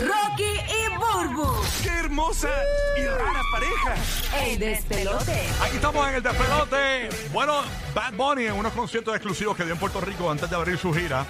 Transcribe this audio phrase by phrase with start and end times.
[0.00, 1.46] Rocky y Burbu.
[1.82, 2.48] ¡Qué hermosa
[3.00, 3.94] y rara pareja!
[4.44, 5.32] El despelote.
[5.62, 7.08] Aquí estamos en el despelote.
[7.32, 7.62] Bueno,
[7.94, 10.92] Bad Bunny en unos conciertos exclusivos que dio en Puerto Rico antes de abrir su
[10.92, 11.24] gira.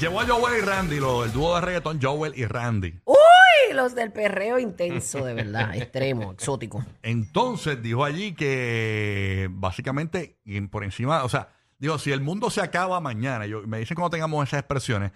[0.00, 3.00] Llevó a Joel y Randy, lo- el dúo de reggaetón Joel y Randy.
[3.04, 6.84] Uy, los del perreo intenso, de verdad, extremo, exótico.
[7.02, 11.48] Entonces dijo allí que básicamente y por encima, o sea,
[11.78, 15.12] dijo, si el mundo se acaba mañana, yo, me dicen cuando tengamos esas expresiones,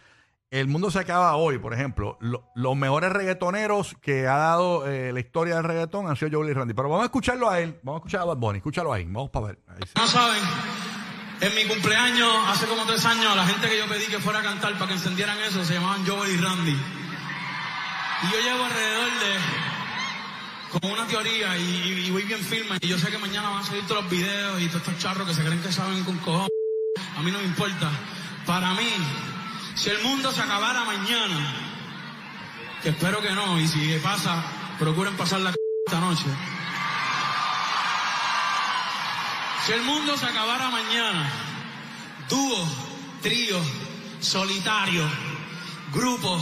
[0.50, 5.12] el mundo se acaba hoy, por ejemplo, lo- los mejores reggaetoneros que ha dado eh,
[5.12, 6.74] la historia del reggaetón han sido Joel y Randy.
[6.74, 9.30] Pero vamos a escucharlo a él, vamos a escuchar a Bad Bunny, escúchalo ahí, vamos
[9.30, 9.58] para ver.
[9.94, 10.40] No saben,
[11.40, 14.42] en mi cumpleaños, hace como tres años, la gente que yo pedí que fuera a
[14.42, 16.70] cantar para que encendieran eso se llamaban Joel y Randy.
[18.22, 22.76] Y yo llevo alrededor de como una teoría y voy bien firme.
[22.80, 25.28] Y yo sé que mañana van a salir todos los videos y todos estos charros
[25.28, 26.50] que se creen que saben con cojones.
[27.16, 27.90] A mí no me importa.
[28.44, 28.88] Para mí,
[29.78, 31.54] si el mundo se acabara mañana,
[32.82, 34.44] que espero que no, y si pasa,
[34.78, 35.54] procuren pasar la
[35.86, 36.26] esta noche.
[39.64, 41.30] Si el mundo se acabara mañana,
[42.28, 42.68] dúo,
[43.22, 43.60] trío,
[44.20, 45.08] solitario,
[45.94, 46.40] grupo,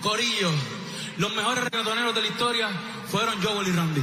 [0.00, 0.50] corillo,
[1.18, 2.68] los mejores reggaetoneros de la historia
[3.10, 4.02] fueron Joel y Randy.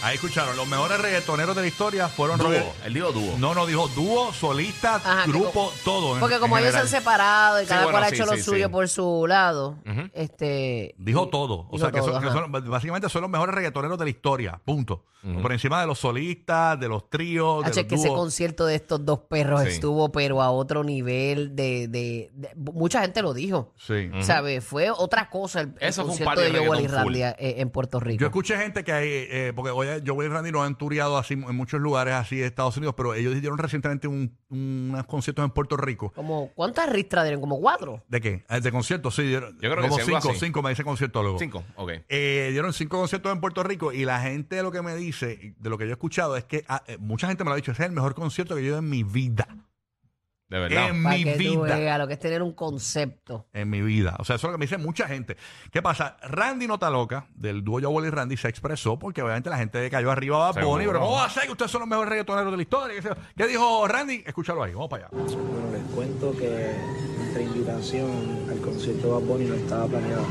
[0.00, 2.50] Ahí escucharon, los mejores reggaetoneros de la historia fueron Dúo,
[2.84, 3.36] él dijo dúo.
[3.38, 6.14] No, no, dijo dúo, solista, Ajá, que grupo, como- todo.
[6.14, 7.02] en- Porque como en ellos se han general.
[7.02, 8.72] separado y Sí, cada bueno, cual ha sí, hecho lo sí, suyo sí.
[8.72, 9.76] por su lado,
[10.14, 10.94] este...
[10.98, 11.66] Dijo todo.
[11.68, 12.38] O Dijo sea, que, todo, son, que ajá.
[12.38, 14.60] son- básicamente son los mejores reggaetoneros de la historia.
[14.64, 15.04] Punto.
[15.42, 18.18] Por encima de los solistas, de los tríos, de Hache, los que ese dúos.
[18.20, 19.70] concierto de estos dos perros Sí.
[19.70, 23.74] estuvo, pero a otro nivel de, de- de- Mucha gente lo dijo.
[23.76, 24.10] Sí.
[24.20, 24.64] ¿Sabes?
[24.64, 27.04] Fue otra cosa el, el Eso fue un concierto party de de Joel y reggaetón
[27.14, 28.20] Randy eh, en Puerto Rico.
[28.20, 31.34] Yo escuché gente que hay, eh, porque oye, Joel y Randy no han tureado así
[31.34, 35.50] en muchos lugares así de Estados Unidos, pero ellos hicieron recientemente un, unos conciertos en
[35.50, 36.12] Puerto Rico.
[36.14, 37.40] Como, ¿Cuántas ristras dieron?
[37.40, 38.02] ¿Como cuatro?
[38.08, 38.44] ¿De qué?
[38.48, 39.22] Ah, De conciertos, sí.
[39.22, 40.38] Dieron, Yo creo que como cinco, así.
[40.40, 41.38] cinco me dice conciertólogo.
[41.38, 41.92] Cinco, ok.
[42.08, 45.70] Eh, dieron cinco conciertos en Puerto Rico y la gente lo que me dice, de
[45.70, 47.72] lo que yo he escuchado, es que ah, eh, mucha gente me lo ha dicho,
[47.72, 49.46] ese es el mejor concierto que yo he ido en mi vida.
[50.48, 50.88] De verdad.
[50.88, 51.76] En Para mi que tú vida.
[51.76, 53.48] veas lo que es tener un concepto.
[53.52, 54.16] En mi vida.
[54.18, 55.36] O sea, eso es lo que me dice mucha gente.
[55.70, 56.16] ¿Qué pasa?
[56.22, 60.10] Randy Nota Loca, del dúo Joel y Randy, se expresó porque obviamente la gente cayó
[60.10, 60.70] arriba a Bad Seguro.
[60.70, 62.96] Bunny, pero ¿cómo va a ser que ustedes son los mejores reggaetoneros de la historia?
[62.96, 63.14] ¿Qué, sé yo?
[63.36, 64.22] ¿Qué dijo Randy?
[64.24, 65.18] Escúchalo ahí, vamos para allá.
[65.18, 66.74] Bueno, les cuento que
[67.18, 70.24] nuestra invitación al concierto de Bad Bunny no estaba planeada.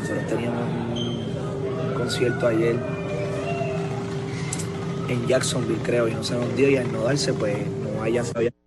[0.00, 0.62] Nosotros teníamos
[0.98, 2.76] un, concierto ayer
[5.08, 8.22] en Jacksonville, creo, y no se nos dio, y al no darse, pues no haya
[8.22, 8.63] no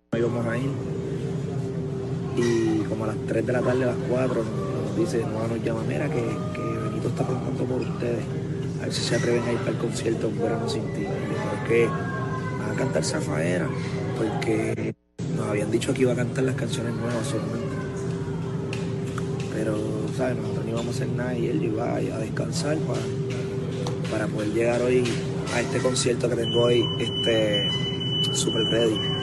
[2.36, 5.64] Y como a las 3 de la tarde, a las 4, nos dice, no nos
[5.64, 6.22] llama, mira que,
[6.54, 8.24] que Benito está preguntando por ustedes,
[8.80, 11.04] a ver si se atreven a ir para el concierto Un Verano Sin Ti.
[12.58, 13.68] Van a cantar Zafaera,
[14.16, 14.94] porque
[15.36, 17.76] nos habían dicho que iba a cantar las canciones nuevas solamente.
[19.54, 19.76] Pero,
[20.16, 20.36] ¿sabes?
[20.36, 23.00] Nosotros no íbamos a hacer nada y él iba a descansar para,
[24.10, 25.04] para poder llegar hoy
[25.54, 27.68] a este concierto que tengo hoy, este,
[28.32, 29.17] super ready.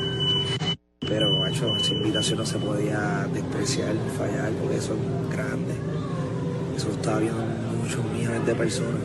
[1.07, 5.73] Pero, macho, esa invitación no se podía despreciar, fallar, porque eso es grande.
[6.75, 7.41] Eso estaba viendo
[7.81, 9.01] muchos millones de personas.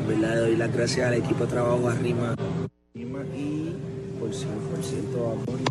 [0.00, 2.34] En verdad le doy las gracias al equipo de trabajo arriba
[2.94, 3.04] y
[4.18, 5.64] por, ci- por cierto a Bonnie,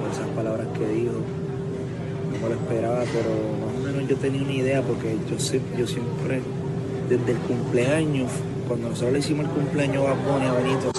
[0.00, 1.14] por esas palabras que dijo.
[2.32, 3.30] No me lo esperaba, pero
[3.66, 6.42] más o menos yo tenía una idea porque yo, sé, yo siempre,
[7.08, 8.30] desde el cumpleaños,
[8.68, 10.92] cuando nosotros le hicimos el cumpleaños a Bonnie a Benito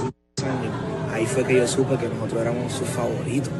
[1.19, 3.51] ahí fue que yo supe que nosotros éramos sus favoritos.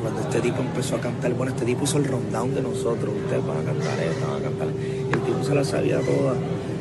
[0.00, 3.46] Cuando este tipo empezó a cantar, bueno, este tipo hizo el rundown de nosotros, ustedes
[3.46, 6.34] van a cantar esto, van a cantar, el tipo se la sabía toda.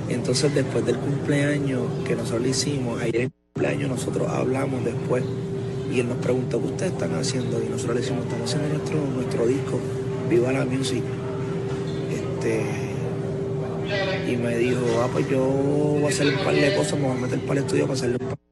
[0.09, 5.23] Entonces después del cumpleaños que nosotros le hicimos, ayer el cumpleaños nosotros hablamos después
[5.93, 8.97] y él nos preguntó qué ustedes están haciendo y nosotros le decimos, estamos haciendo nuestro,
[9.15, 9.79] nuestro disco,
[10.29, 11.03] Viva la Music.
[12.11, 12.65] Este,
[14.29, 17.17] y me dijo, ah, pues yo voy a hacer un par de cosas, me voy
[17.17, 18.50] a meter para el estudio para hacerle un par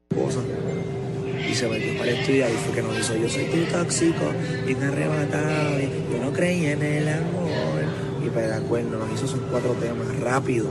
[1.48, 4.24] Y se metió para el estudio y fue que nos hizo, yo soy tu tóxico,
[4.66, 7.82] bien arrebatado, yo no creía en el amor.
[8.24, 10.66] Y para de acuerdo, nos hizo esos cuatro temas rápido.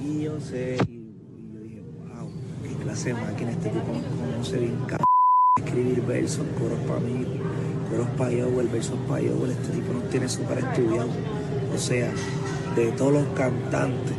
[0.00, 1.12] Y yo sé, y,
[1.52, 2.30] yo dije, wow,
[2.62, 5.06] qué clase de máquina este tipo conoce bien cabrón.
[5.58, 7.26] Escribir versos, coros para mí,
[7.90, 11.08] coros para Yowell, versos para Yowell, este tipo nos tiene súper estudiado.
[11.74, 12.10] O sea,
[12.76, 14.14] de todos los cantantes,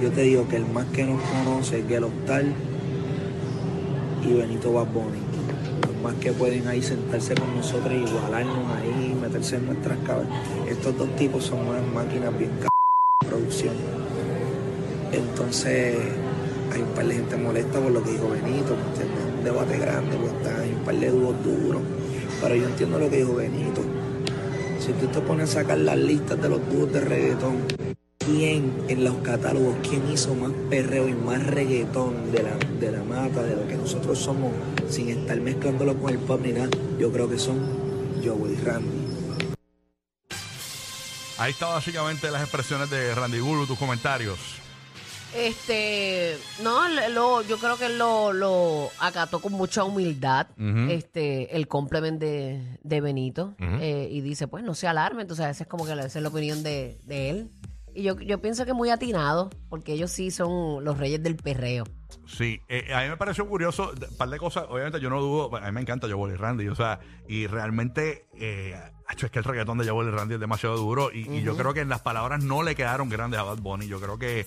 [0.00, 2.52] yo te digo que el más que nos conoce es Gelo Octal
[4.22, 5.18] y Benito Bad Bunny.
[5.86, 10.32] Los más que pueden ahí sentarse con nosotros, igualarnos ahí, meterse en nuestras cabezas.
[10.68, 12.68] Estos dos tipos son unas máquinas bien c
[13.20, 13.74] de producción.
[15.12, 15.96] Entonces,
[16.72, 18.76] hay un par de gente molesta por lo que dijo Benito.
[19.38, 21.82] Un debate grande, pues está, hay un par de dúos duros.
[22.42, 23.80] Pero yo entiendo lo que dijo Benito.
[24.78, 27.85] Si tú te pones a sacar las listas de los dúos de reggaetón,
[28.26, 33.02] ¿quién en los catálogos, quién hizo más perreo y más reggaetón de la, de la
[33.04, 34.52] mata, de lo que nosotros somos,
[34.90, 36.68] sin estar mezclándolo con el pop ni nada?
[36.98, 37.58] Yo creo que son
[38.24, 39.06] Joe y Randy.
[41.38, 44.38] Ahí está básicamente las expresiones de Randy Guru, tus comentarios.
[45.34, 50.90] Este, no, lo, yo creo que él lo, lo acató con mucha humildad, Ujú.
[50.90, 55.64] este, el complemento de, de Benito, eh, y dice, pues no se alarme, entonces esa
[55.64, 57.50] es como que la- esa es la opinión de, de él.
[57.96, 61.84] Y yo, yo pienso que muy atinado, porque ellos sí son los reyes del perreo.
[62.26, 65.56] Sí, eh, a mí me pareció curioso, un par de cosas, obviamente yo no dudo,
[65.56, 68.78] a mí me encanta Joel y Randy, o sea, y realmente, eh,
[69.08, 71.72] es que el reggaetón de Joel y Randy es demasiado duro, y, y yo creo
[71.72, 74.44] que en las palabras no le quedaron grandes a Bad Bunny, yo creo que,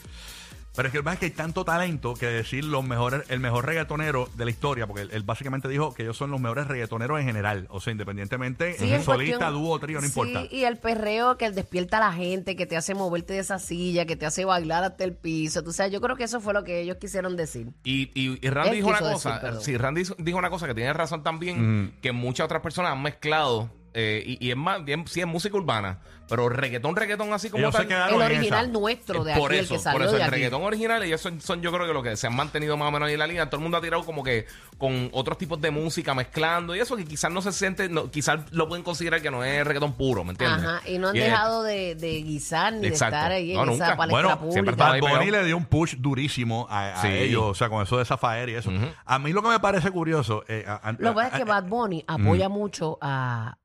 [0.76, 3.40] pero es que el pasa es que hay tanto talento que decir los mejores, el
[3.40, 6.68] mejor reggaetonero de la historia, porque él, él básicamente dijo que ellos son los mejores
[6.68, 10.44] reggaetoneros en general, o sea, independientemente, Sí, en solista, dúo, trío, no Sí, importa.
[10.50, 14.06] y el perreo que despierta a la gente, que te hace moverte de esa silla,
[14.06, 15.64] que te hace bailar hasta el piso.
[15.64, 17.68] Tú sabes, yo creo que eso fue lo que ellos quisieron decir.
[17.84, 20.76] Y, y, y Randy Él dijo una cosa, decir, sí, Randy dijo una cosa que
[20.76, 25.08] tiene razón también, que muchas otras personas han mezclado, eh, y, y es más, bien,
[25.08, 27.88] sí es música urbana, pero reggaetón, reggaetón así como Ellos se tal.
[27.88, 28.72] quedaron El en original esa.
[28.80, 30.32] nuestro de eh, aquí, por el eso, que por salió eso, de el aquí.
[30.32, 32.92] reggaetón original, ellos son, son yo creo que lo que se han mantenido más o
[32.92, 33.46] menos ahí en la línea.
[33.48, 34.46] Todo el mundo ha tirado como que
[34.78, 38.42] con otros tipos de música mezclando y eso que quizás no se siente, no, quizás
[38.52, 40.64] lo pueden considerar que no es reggaetón puro, ¿me entiendes?
[40.64, 43.16] Ajá, y no han es- dejado de, de guisar ni Exacto.
[43.16, 44.54] de estar ahí No, en esa palestra Bueno, pública.
[44.54, 47.08] siempre estaba Bad Bunny le dio un push durísimo a, a Sí.
[47.08, 48.72] ellos, o sea, con eso de Zafaer y eso.
[49.06, 50.44] A mí lo que me parece curioso...
[50.48, 53.58] eh, a- a- Lo que pasa es que Bad Bunny apoya mucho a,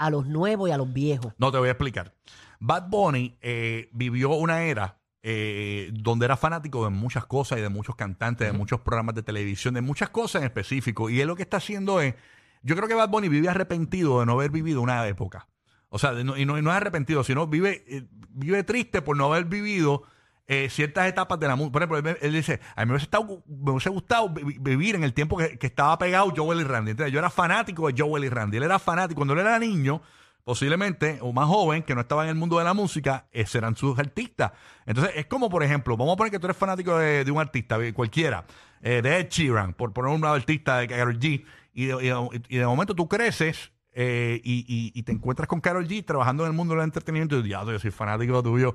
[0.00, 1.32] a los nuevos y a los viejos.
[1.38, 2.14] No, te voy a explicar.
[2.58, 7.68] Bad Bunny eh, vivió una era eh, donde era fanático de muchas cosas y de
[7.68, 11.10] muchos cantantes, de muchos programas de televisión, de muchas cosas en específico.
[11.10, 12.14] Y él lo que está haciendo es,
[12.62, 15.46] yo creo que Bad Bunny vive arrepentido de no haber vivido una época.
[15.90, 19.02] O sea, de no- y, no, y no es arrepentido, sino vive, eh, vive triste
[19.02, 20.04] por no haber vivido
[20.52, 21.72] eh, ciertas etapas de la música.
[21.72, 24.96] Por ejemplo, él, él dice, a mí me hubiese, estado- me hubiese gustado vi- vivir
[24.96, 26.90] en el tiempo que, estaba pegado Joel y Randy.
[26.90, 28.56] Entonces, yo era fanático de Joel y Randy.
[28.56, 29.20] Él era fanático.
[29.20, 30.02] Cuando él era niño,
[30.42, 33.76] posiblemente, o más joven, que no estaba en el mundo de la música, esos eran
[33.76, 34.50] sus artistas.
[34.86, 37.78] Entonces, es como, por ejemplo, vamos a poner que tú eres fanático de, un artista,
[37.94, 38.44] cualquiera,
[38.82, 43.06] eh, de Ed Sheeran, por poner un artista de Karol G, y de, momento tú
[43.06, 47.48] creces eh, y, te encuentras con Karol G trabajando en el mundo del entretenimiento y
[47.48, 48.74] yo soy fanático tuyo.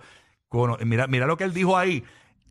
[0.55, 2.03] Cono- mira, mira lo que él dijo ahí.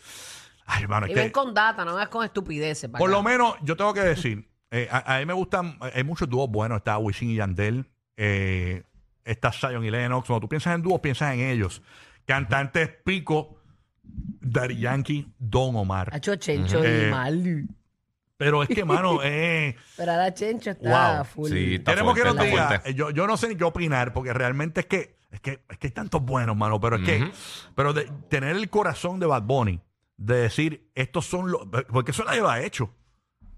[0.65, 2.89] ay, hermano, es y que- ven con data, no veas con estupideces.
[2.89, 3.18] para por acá.
[3.18, 6.50] lo menos, yo tengo que decir, eh, a, a mí me gustan, hay muchos dúos
[6.50, 7.86] buenos, está Wisin y Yandel,
[8.17, 8.84] eh,
[9.24, 11.82] está Zion y Lennox, cuando tú piensas en dúos, piensas en ellos.
[12.25, 13.58] Cantantes Pico,
[14.03, 16.10] Daddy Yankee, Don Omar.
[16.13, 17.67] Hacho Chencho Eh, y mal.
[18.38, 21.25] Pero es que, mano, eh, Pero ahora Chencho está Wow.
[21.25, 21.50] full.
[21.51, 22.89] Sí, está queremos que fuerte, nos está diga, fuerte.
[22.89, 25.77] eh, yo, yo no sé ni qué opinar, porque realmente es que, es que, es
[25.77, 27.32] que hay tantos buenos, mano, pero es que,
[27.75, 29.79] pero de tener el corazón de Bad Bunny,
[30.17, 32.91] de decir, estos son los, porque eso nadie lo ha hecho.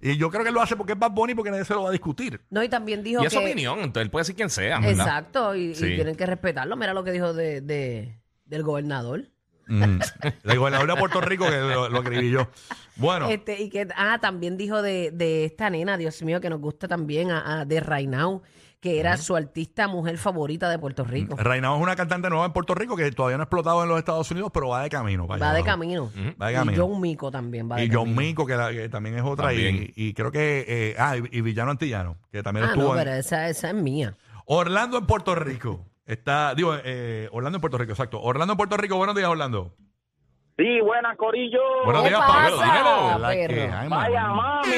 [0.01, 1.83] Y yo creo que él lo hace porque es Bad Bunny, porque nadie se lo
[1.83, 2.39] va a discutir.
[2.49, 4.79] No, y también dijo Y es opinión, entonces él puede decir quien sea.
[4.79, 4.91] ¿verdad?
[5.07, 6.75] Exacto, y, tienen que respetarlo.
[6.75, 9.25] Mira lo que dijo de, de- del gobernador.
[9.67, 9.99] Mm.
[10.45, 12.47] El gobernador de Puerto Rico que lo, lo escribí yo.
[12.95, 16.61] Bueno, Este, y que, ah, también dijo de, de esta nena, Dios mío, que nos
[16.61, 18.43] gusta también, a, a- de Rainau,
[18.79, 21.35] que era su artista mujer favorita de Puerto Rico.
[21.35, 23.97] Reinao es una cantante nueva en Puerto Rico que todavía no ha explotado en los
[23.97, 25.25] Estados Unidos, pero va de camino.
[25.27, 26.11] Va de camino.
[26.41, 26.87] Va de Y camino.
[26.87, 28.21] John Mico también va de Y John camino.
[28.21, 29.51] Mico, que, la- que también es otra.
[29.53, 29.93] Y, También.
[29.95, 30.65] y creo que.
[30.67, 32.93] eh, ah, y, y Villano Antillano, que también Ah, estuvo.
[32.93, 34.15] no, en- pero esa, esa es mía.
[34.45, 35.85] Orlando en Puerto Rico.
[36.05, 38.21] Está, digo, eh, Orlando en Puerto Rico, exacto.
[38.21, 39.73] Orlando en Puerto Rico, buenos días, Orlando.
[40.55, 41.59] Sí, buena, Corillo.
[41.83, 42.61] Buenos ¿Qué días, pasa, Pablo.
[42.61, 43.19] Dímelo.
[43.19, 43.53] La perro?
[43.55, 44.71] que- ay, Vaya, mami.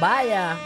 [0.00, 0.56] Vaya.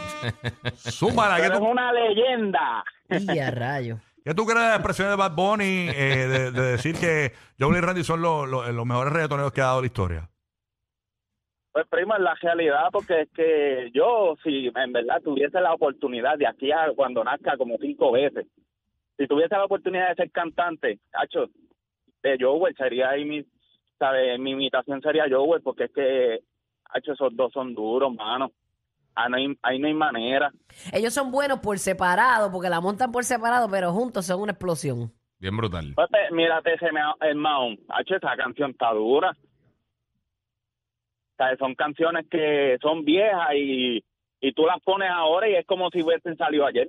[0.75, 2.83] Zúmbala, que tú- una leyenda.
[3.09, 3.97] Y a rayo.
[4.23, 7.77] ¿Qué tú crees de las expresiones de Bad Bunny eh, de, de decir que Joel
[7.77, 10.29] y Randy son los, los- los mejores reggaetoneros que ha dado la historia?
[11.73, 16.37] Pues primo, es la realidad, porque es que yo, si en verdad tuviese la oportunidad
[16.37, 18.45] de aquí a cuando nazca como cinco veces,
[19.17, 21.47] si tuviese la oportunidad de ser cantante, hacho,
[22.23, 23.45] de Joel sería ahí mi,
[23.97, 24.37] ¿sabes?
[24.37, 26.39] Mi imitación sería Joel, porque es que,
[26.89, 28.51] hacho, esos dos son duros, mano.
[29.15, 30.51] Ah, no hay, ahí no hay manera.
[30.93, 35.11] Ellos son buenos por separado, porque la montan por separado, pero juntos son una explosión.
[35.39, 35.93] Bien brutal.
[35.95, 37.79] Pepe, mírate ese ma- el Mahón.
[37.89, 39.31] Hacho, esa canción está dura.
[39.31, 39.35] O
[41.43, 44.03] sea, son canciones que son viejas y,
[44.39, 46.87] y tú las pones ahora y es como si hubiesen salido ayer.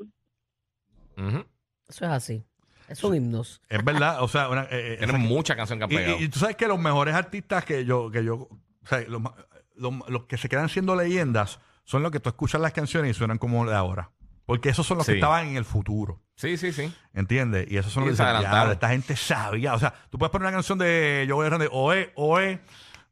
[1.16, 1.44] Ujú.
[1.88, 2.44] Eso es así.
[2.88, 3.62] Es un himnos.
[3.68, 6.16] Es verdad, o sea, una, eh, eh, Tienen mucha canción que han y, pegado.
[6.20, 9.20] y- y tú sabes que los mejores artistas que yo, que yo, o sea, los,
[9.20, 9.34] ma-
[9.76, 13.14] los- los que se quedan siendo leyendas son los que tú escuchas las canciones y
[13.14, 14.10] suenan como de ahora.
[14.46, 15.18] Porque esos son los que Sí.
[15.18, 16.20] estaban en el futuro.
[16.36, 16.92] Sí, sí, sí.
[17.14, 17.70] ¿Entiendes?
[17.70, 18.38] Y esos son Sí, los se que.
[18.40, 19.74] "Diablo, esta gente sabía.
[19.74, 22.60] O sea, tú puedes poner una canción de Joe Randy, Oe, Oe,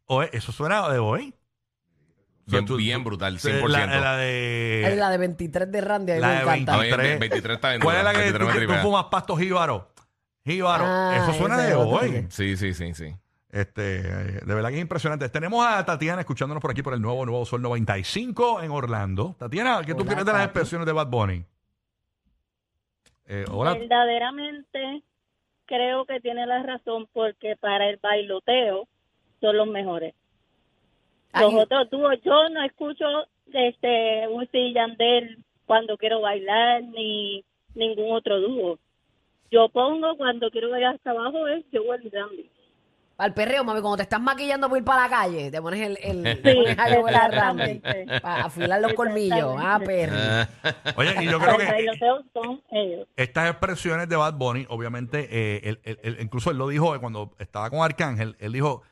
[0.07, 1.33] Oe, eso suena de Oe.
[2.47, 4.01] Bien, tú- bien tú- brutal, La, 100%.
[4.01, 4.83] la de.
[4.89, 6.77] es la de 23 de Randy, a mí la me de encanta.
[6.79, 7.11] 23.
[7.11, 8.83] A mí, 23 está bien ¿Cuál es la que 23 me tú, tú tripea.
[8.83, 9.93] fumas pastos jíbaro?
[10.45, 10.85] Jíbaro.
[10.87, 12.11] Ah, eso suena de hoy.
[12.11, 13.15] que- Sí, sí, sí, sí.
[13.53, 15.29] Este, eh, de verdad que es impresionante.
[15.29, 19.35] Tenemos a Tatiana escuchándonos por aquí por el nuevo Nuevo Sol 95 en Orlando.
[19.39, 20.45] Tatiana, ¿qué tú Hola, crees de las Tati.
[20.45, 21.45] expresiones de Bad Bunny?
[23.27, 23.75] Eh, hola.
[23.75, 25.03] Verdaderamente
[25.67, 28.89] creo que tiene la razón porque para el bailoteo
[29.41, 30.15] son los mejores.
[31.33, 33.05] Los Ay, otros dúos, yo no escucho
[33.53, 38.79] este un y Yandel cuando quiero bailar ni ningún otro dúo.
[39.51, 42.51] Yo pongo cuando quiero bailar hasta abajo es Joel y Randy.
[43.21, 45.99] Al perreo, mami, cuando te estás maquillando para ir para la calle, te pones el,
[46.03, 46.55] el Sí, te
[47.01, 47.21] pones
[48.23, 49.57] para afilar los colmillos.
[49.59, 50.17] Ah, perro.
[50.97, 53.07] Oye, y yo creo que bailoteo son ellos.
[53.17, 57.35] estas expresiones de Bad Bunny, obviamente, eh, él- él- él- incluso él lo dijo cuando
[57.39, 58.83] estaba con Arcángel, él dijo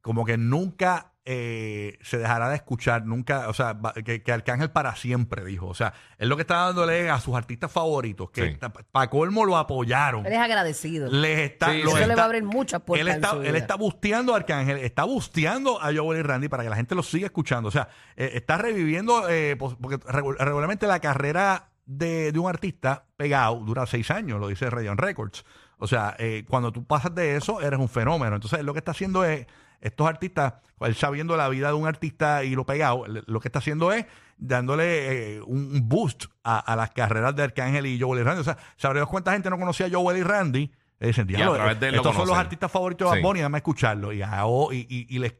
[0.00, 4.70] como que nunca eh, se dejará de escuchar, nunca, o sea, va- que, que Arcángel
[4.70, 5.66] para siempre, dijo.
[5.66, 8.58] O sea, él lo que está dándole a sus artistas favoritos, que Sí.
[8.90, 10.24] para colmo lo apoyaron.
[10.26, 11.10] Eres agradecido.
[11.10, 11.88] Les está, Sí, los.
[11.94, 13.58] Eso le está- va a abrir muchas puertas él en está, su él vida.
[13.58, 17.02] está busteando a Arcángel, está busteando a Joel y Randy para que la gente lo
[17.02, 17.68] siga escuchando.
[17.68, 22.48] O sea, eh, está reviviendo, eh, pos- porque regu- regularmente la carrera de, de un
[22.48, 25.44] artista pegado dura seis años, lo dice Rayon Records.
[25.78, 28.36] O sea, eh, cuando tú pasas de eso, eres un fenómeno.
[28.36, 29.46] Entonces, él lo que está haciendo es,
[29.80, 33.58] estos artistas, él sabiendo la vida de un artista y lo pegado, lo que está
[33.60, 34.06] haciendo es
[34.38, 38.40] dándole eh, un boost a, a las carreras de Arcángel y Joel y Randy.
[38.40, 40.70] O sea, ¿sabrías cuánta gente no conocía a Joel y Randy?
[41.00, 42.40] Y dicen, Y a "Diablo, través de lo estos son los conocen".
[42.46, 43.22] artistas favoritos de Bad Sí.
[43.22, 44.12] Bunny, déjame escucharlo.
[44.12, 45.34] Y, ah, oh, y, y, y les-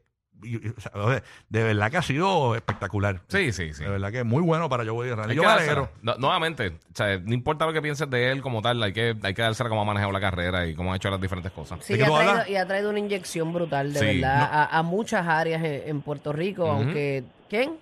[0.77, 3.21] o sea, de verdad que ha sido espectacular.
[3.27, 3.83] Sí, sí, sí.
[3.83, 5.35] De verdad que es muy bueno para Joel y Randy.
[5.35, 5.89] Yo me alegro.
[6.01, 9.15] No- nuevamente, o sea, no importa lo que pienses de él como tal, hay que,
[9.21, 11.79] hay que dársela cómo ha manejado la carrera y cómo ha hecho las diferentes cosas.
[11.83, 12.49] Sí, ¿De y ha, traído, hablas?
[12.49, 14.05] y ha traído una inyección brutal, de Sí.
[14.05, 14.57] verdad, No.
[14.57, 17.23] a, a muchas áreas en, en Puerto Rico, aunque...
[17.49, 17.77] ¿Quién?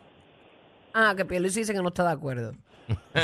[0.94, 2.54] Ah, que Pierluisi dice que no está de acuerdo.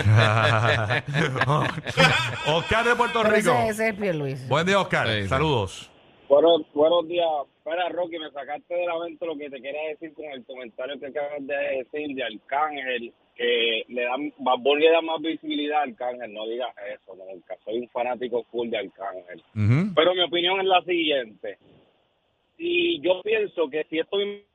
[2.48, 3.51] Oscar de Puerto Pero Rico.
[3.51, 4.46] ese, ese es Pierluisi.
[4.48, 5.08] Buen día, Oscar.
[5.08, 5.27] Sí, sí.
[5.27, 5.89] Saludos.
[6.27, 7.27] Buenos, buenos días.
[7.58, 11.00] Espera, Rocky, me sacaste de la mente lo que te quería decir con el comentario
[11.00, 15.84] que acabas de decir de Arcángel, que le dan, Bad le da más visibilidad a
[15.84, 16.34] Arcángel.
[16.34, 17.55] No digas eso, nunca.
[17.63, 19.44] Soy un fanático full de Arcángel.
[19.96, 21.58] Pero mi opinión es la siguiente.
[22.58, 24.46] Si yo pienso que si estoy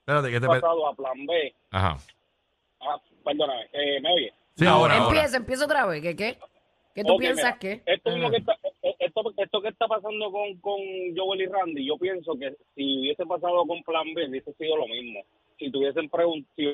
[0.00, 1.96] Espérate, que te pasado a plan B, Ajá.
[2.80, 4.32] ah, perdóname, eh, ¿me oye?
[4.56, 5.06] Sí, ahora, ahora.
[5.16, 6.02] empieza, empieza otra vez.
[6.02, 6.38] ¿Qué qué?
[6.94, 7.82] ¿Qué tú piensas mira, que?
[7.86, 8.32] Esto, mismo Ajá.
[8.32, 10.78] que está, eh, esto, esto que está pasando con, con
[11.16, 14.86] Joel y Randy, yo pienso que si hubiese pasado con Plan B, hubiese sido lo
[14.86, 15.20] mismo.
[15.58, 16.72] Si tuviesen preguntado,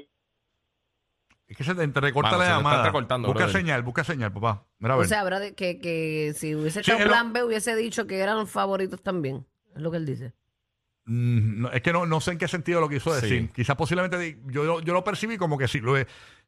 [1.46, 3.18] Es que se te entrecorta Mano, la se te está llamada.
[3.26, 3.50] busca brother.
[3.50, 4.66] señal, busca señal, papá.
[4.78, 7.32] Mira, a O sea, habrá de- que, que si hubiese Sí, estado él lo- plan
[7.32, 9.46] B, hubiese dicho que eran los favoritos también.
[9.74, 10.32] Es lo que él dice.
[11.08, 13.42] Mm, no, es que no, no sé en qué sentido lo quiso decir.
[13.46, 13.50] Sí.
[13.54, 15.94] Quizás posiblemente di- yo, yo lo percibí como que si, lo,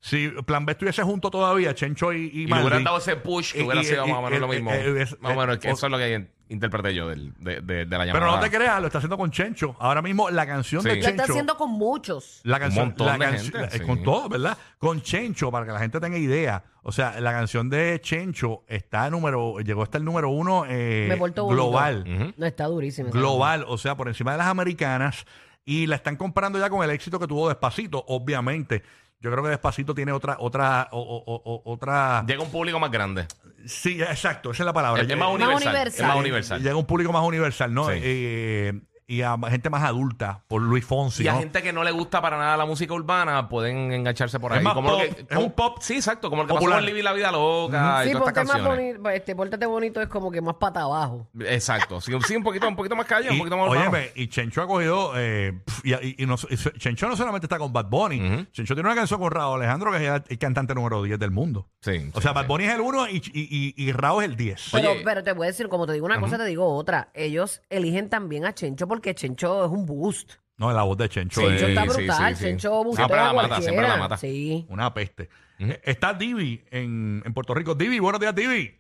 [0.01, 3.53] si Plan B estuviese junto todavía, Chencho y, y Y Maldi, hubieran dado ese push
[3.55, 4.71] que Y- hubiera sido más o menos lo mismo.
[4.73, 7.61] eh, eh, más o menos, que eh, eso es lo que interpreté yo del, de,
[7.61, 8.13] de, de la llamada.
[8.13, 9.75] Pero no te creas, lo está haciendo con Chencho.
[9.79, 10.89] Ahora mismo la canción Sí.
[10.89, 11.33] de Lo Lo está Chencho.
[11.33, 12.41] haciendo con muchos.
[12.45, 13.87] La canción, montón la de canción- gente, eh, sí.
[13.87, 14.59] con todo, ¿verdad?
[14.79, 16.63] Con Chencho, para que la gente tenga idea.
[16.83, 21.17] O sea, la canción de Chencho está número, llegó hasta el número uno eh, Me
[21.17, 21.47] bonito.
[21.47, 22.05] global.
[22.07, 22.33] Ujú.
[22.37, 23.11] No, está durísimo.
[23.11, 25.25] global, o sea, por encima de las americanas.
[25.71, 28.83] Y la están comprando ya con el éxito que tuvo Despacito, obviamente.
[29.21, 32.25] Yo creo que Despacito tiene otra, otra, o- o- o- otra.
[32.27, 33.27] Llega un público más grande.
[33.67, 35.03] Sí, exacto, esa es la palabra.
[35.03, 35.69] Es, es más Llega- universal.
[35.75, 36.01] universal.
[36.03, 36.63] Es más universal.
[36.63, 37.85] Llega un público más universal, ¿no?
[37.89, 37.93] Sí.
[38.03, 41.25] Eh, y a gente más adulta por Luis Fonsi.
[41.25, 41.39] Y a ¿no?
[41.41, 44.65] gente que no le gusta para nada la música urbana pueden engancharse por Es ahí.
[44.65, 46.31] más como lo pop, que- es como- un pop Sí, exacto.
[46.31, 46.77] Como el que popular.
[46.77, 49.67] pasó con Living la Vida Loca y Sí, todas ponte estas más bonito, este, pórtate
[49.67, 51.29] bonito es como que más pata abajo.
[51.41, 52.01] Exacto.
[52.01, 54.67] Sí, sí, un poquito, un poquito más calle, un poquito más óyeme, y Chencho ha
[54.67, 55.13] cogido.
[55.17, 58.47] eh, pf, y, y- y no- y Chencho no solamente está con Bad Bunny.
[58.53, 61.69] Chencho tiene una canción con Raúl Alejandro, que es el cantante número 10 del mundo.
[61.81, 62.35] Sí, O sí, sea, sí.
[62.35, 64.69] Bad Bunny es el 1 y, y, y, y Raúl es el 10.
[64.73, 67.09] Pero, pero te voy a decir, como te digo una cosa, te digo otra.
[67.15, 70.33] Ellos eligen también a Chencho porque Chencho es un boost.
[70.57, 71.47] No, la voz de Chencho Sí.
[71.47, 72.37] Chencho es está sí, brutal.
[72.37, 72.49] sí, sí.
[72.51, 74.17] Chencho bustea Siempre la a mata, siempre la mata.
[74.17, 74.67] Sí.
[74.69, 75.29] una peste.
[75.59, 77.75] Eh, Está Divi en, en Puerto Rico.
[77.75, 78.79] Divi, buenos días, Divi.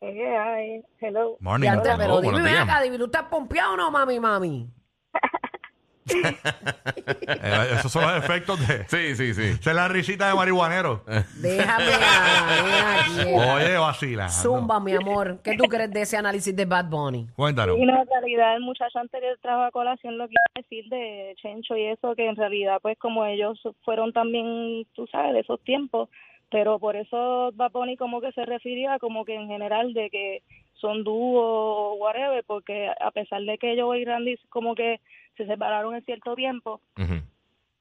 [0.00, 1.36] Hey, hello.
[1.40, 1.66] Morning.
[1.66, 2.64] Y antes, pero Hello, dime, buenos ven días.
[2.68, 4.68] acá, Divi, ¿tú estás pompeado o no, mami, mami?
[6.04, 8.84] Eh, esos son los efectos de.
[8.88, 9.42] Sí, sí, sí.
[9.60, 11.04] Esa es la risita de marihuanero.
[11.40, 14.28] Déjame a la nena Oye, vacila.
[14.28, 15.38] Zumba, mi amor.
[15.42, 17.26] ¿Qué tú crees de ese análisis de Bad Bunny?
[17.34, 17.78] Cuéntanos.
[17.78, 20.88] Y no, en realidad el muchacho anterior trajo a colación lo que iba a decir
[20.88, 25.40] de Chencho y eso, que en realidad pues como ellos fueron también, tú sabes, de
[25.40, 26.08] esos tiempos,
[26.50, 30.42] pero por eso Bad Bunny como que se refería como que en general de que
[30.82, 35.00] son dúo o whatever, porque a pesar de que Joe y Randy como que
[35.38, 36.82] se separaron en cierto tiempo,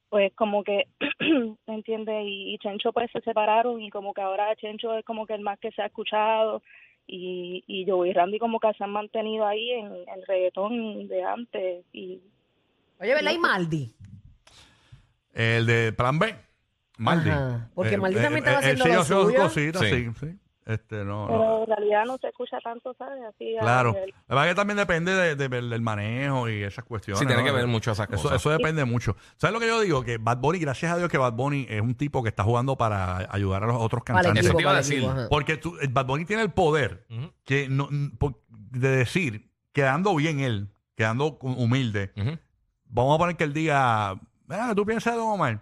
[0.10, 0.88] pues como que,
[1.68, 2.24] ¿me entiendes?
[2.26, 5.42] Y, y Chencho pues se separaron y como que ahora Chencho es como que el
[5.42, 6.62] más que se ha escuchado
[7.08, 11.24] y, y yo y Randy como que se han mantenido ahí en el reggaetón de
[11.24, 12.22] antes y
[13.00, 13.32] Oye, ¿verdad?
[13.34, 13.92] Y Maldi.
[15.34, 16.36] El de Plan B.
[16.98, 17.30] Maldi.
[17.32, 19.42] Ajá, porque Maldi también estaba él haciendo lo suyo.
[19.42, 20.12] cositas, sí, Sí.
[20.20, 20.38] sí.
[20.66, 21.28] Este, no, no.
[21.28, 23.20] pero en realidad no se escucha tanto, ¿sabes?
[23.28, 23.96] Así Claro.
[24.28, 27.20] La verdad que también depende de- de- del manejo y esas cuestiones.
[27.20, 27.48] Sí, tiene ¿no?
[27.48, 28.34] que ver mucho esas cosas.
[28.34, 29.16] eso depende mucho.
[29.38, 30.04] ¿Sabes lo que yo digo?
[30.04, 32.78] Que Bad Bunny, gracias a Dios que Bad Bunny es un tipo que está jugando
[32.78, 34.46] para ayudar a los otros cantantes.
[34.46, 35.04] Eso equipo, te iba a para el decir.
[35.04, 35.30] equipo.
[35.30, 37.06] Porque tú, Bad Bunny tiene el poder
[37.44, 37.90] que no,
[38.52, 42.12] de decir, quedando bien él, quedando hu- humilde,
[42.86, 44.12] vamos a poner que él diga,
[44.50, 45.62] "Ah, ¿tú piensas de Don Omar?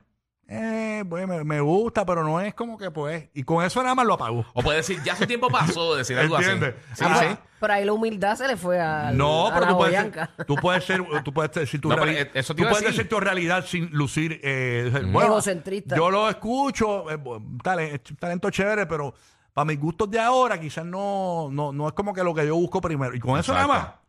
[0.51, 3.29] Eh, pues me, me gusta, pero no es como que pues.
[3.36, 4.44] Y con eso nada más lo apagó.
[4.56, 6.74] O puede decir, ya su tiempo pasó, decir algo ¿Entiendes?
[6.91, 6.96] así.
[6.96, 7.25] Sí, Ah, sí.
[7.27, 9.96] pues, Pero ahí la humildad se le fue a, No, a pero la tú puedes,
[9.96, 10.32] boyanca.
[10.36, 12.63] ser, tú puedes ser, tú puedes decir tu No, pero, reali- eh, eso te tú
[12.63, 12.97] iba a puedes decir.
[12.97, 15.95] decir tu realidad sin lucir, eh, bueno, Egocentrista.
[15.95, 19.13] yo lo escucho, eh, bu- tale- es talento chévere, pero
[19.54, 22.56] para mis gustos de ahora quizás no, no, no es como que lo que yo
[22.56, 23.13] busco primero.
[23.15, 24.00] Y con eso nada Exacto.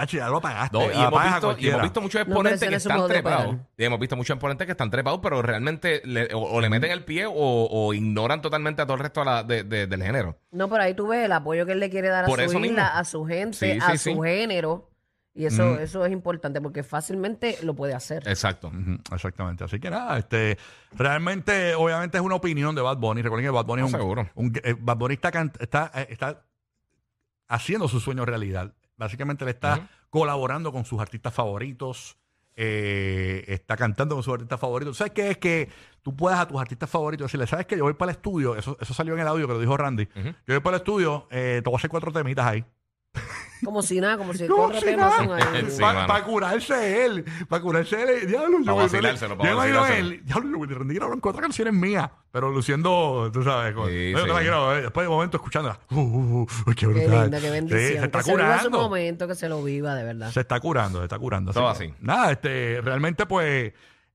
[0.00, 0.78] Más, ya, lo apagaste.
[0.78, 1.74] No, y, hemos visto, y cualquiera.
[1.74, 3.56] hemos visto muchos exponentes que están trepados.
[3.76, 6.90] Y hemos visto muchos exponentes que están trepados, pero realmente le- o, o le meten
[6.90, 10.02] el pie o, o ignoran totalmente a todo el resto de la- de- de- del
[10.02, 10.38] género.
[10.50, 12.58] No, pero ahí tú ves el apoyo que él le quiere dar a su isla,
[12.60, 12.78] mismo.
[12.80, 14.28] a su gente, Sí, a sí, su sí.
[14.28, 14.88] género.
[15.34, 15.78] Y eso, Mm.
[15.80, 18.22] eso es importante porque fácilmente lo puede hacer.
[18.28, 18.70] Exacto.
[19.14, 19.64] Exactamente.
[19.64, 20.58] Así que nada, este,
[20.92, 23.22] realmente, obviamente es una opinión de Bad Bunny.
[23.22, 24.28] Recuerden que Bad Bunny, No, es un- seguro.
[24.34, 26.42] un- eh, Bad Bunny está, eh, está
[27.48, 28.74] haciendo su sueño realidad.
[29.02, 32.16] Básicamente le está colaborando con sus artistas favoritos.
[32.54, 34.96] eh, está cantando con sus artistas favoritos.
[34.98, 35.30] ¿Sabes qué?
[35.30, 35.70] Es que
[36.02, 37.78] tú puedas a tus artistas favoritos decirle, ¿sabes qué?
[37.78, 38.56] Yo voy para el estudio.
[38.56, 40.06] Eso, eso salió en el audio que lo dijo Randy.
[40.14, 42.62] Yo voy para el estudio, eh, te voy a hacer cuatro temitas ahí.
[43.64, 45.38] Como si nada, como si Como si temas nada.
[45.40, 45.66] son ahí.
[45.70, 46.24] Sí, Para mano.
[46.24, 47.24] curarse él.
[47.48, 48.26] Para curarse él.
[48.26, 50.10] Diablo, yo, Pa' vacilárselo, pa' yo imagino a vacilárselo.
[50.14, 50.24] él.
[50.24, 52.10] Diablo, Willy Randy grabaron cuatro canciones mías.
[52.32, 53.74] Pero luciendo, tú sabes.
[53.74, 54.22] Con, Sí, Oye, sí.
[54.26, 55.78] te la quiero, eh, después de momento escuchándola.
[55.90, 57.22] Uh, uh, uh, uy, qué Qué brutal.
[57.22, 57.80] linda, qué Sí, bendición.
[58.00, 58.78] se está que se viva su curando.
[58.80, 60.30] momento, que se lo viva, de verdad.
[60.32, 61.52] Se está curando, se está curando.
[61.52, 61.94] Todo que, así.
[62.00, 63.72] Nada, este, realmente, pues,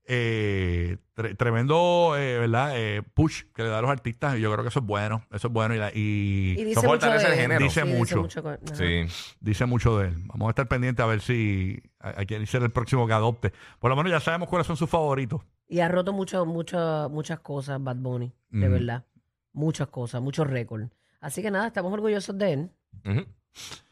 [0.08, 2.72] eh, tre- tremendo, eh, ¿verdad?
[2.74, 4.36] Eh, push que le da a los artistas.
[4.36, 5.22] Y yo creo que eso es bueno.
[5.30, 5.74] Eso es bueno.
[5.74, 7.42] Y, la- y Y dice Eso mucho fortalece de el él.
[7.42, 7.64] género.
[7.64, 8.28] Dice mucho.
[8.74, 9.06] Sí.
[9.40, 10.14] dice mucho de él.
[10.26, 13.52] Vamos a estar pendientes a ver si a, a quién ser el próximo que adopte.
[13.78, 15.42] Por lo menos ya sabemos cuáles son sus favoritos.
[15.68, 19.04] Y ha roto mucho, mucho, muchas cosas Bad Bunny, de verdad.
[19.52, 20.88] Muchas cosas, muchos récords.
[21.20, 22.70] Así que nada, estamos orgullosos de él.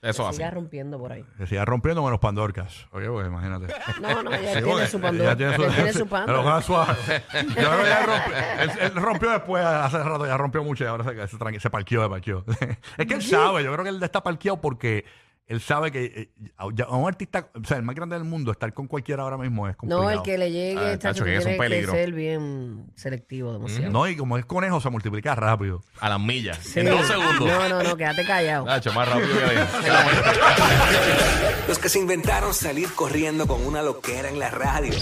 [0.03, 0.37] Eso así.
[0.37, 1.25] siga rompiendo por ahí.
[1.37, 2.87] Que siga rompiendo con los Pandorcas.
[2.93, 3.75] Oye, pues imagínate.
[4.01, 5.31] No, no, ya tiene su pandora.
[5.31, 5.57] ya tiene
[5.93, 6.95] su, tiene más suave.
[7.33, 10.87] Yo creo que ya rompió, él, él rompió después, hace rato ya rompió mucho y
[10.87, 12.45] ahora se, se, tranqui- se parqueó, se parqueó.
[12.99, 15.05] es que él sabe, yo creo que él está parqueado porque
[15.49, 16.29] él sabe que eh,
[16.75, 19.39] ya a un artista, o sea, el más grande del mundo, estar con cualquiera ahora
[19.39, 20.03] mismo es complicado.
[20.05, 21.93] No, el que le llegue, Ah, chacho, que es un tiene que peligro.
[21.93, 23.93] ser bien selectivo, demasiado.
[23.93, 25.83] No, y como es conejo, se multiplica rápido.
[26.01, 26.59] A las millas.
[26.59, 26.81] Sí.
[26.81, 27.47] En dos segundos.
[27.49, 28.67] No, no, no, quédate callado.
[28.67, 29.37] Nacho, más rápido que
[31.69, 34.93] Los que se inventaron salir corriendo con una loquera en la radio.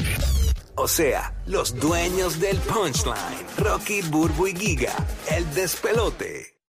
[0.77, 3.15] O sea, los dueños del punchline.
[3.59, 4.93] Rocky, Burbu y Giga.
[5.31, 6.54] El despelote.